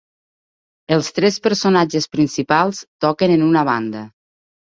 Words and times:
Els 0.95 1.09
tres 1.17 1.37
personatges 1.47 2.09
principals 2.15 2.81
toquen 3.07 3.37
en 3.37 3.45
una 3.51 3.65
banda. 3.71 4.05